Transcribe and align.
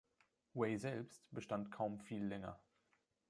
Wei 0.55 0.77
selbst 0.77 1.27
bestand 1.31 1.69
kaum 1.71 1.99
viel 1.99 2.25
länger. 2.25 2.59